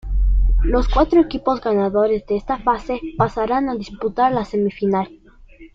[0.63, 5.07] Los cuatro equipos ganadores de esta fase pasarán a disputar la semifinal.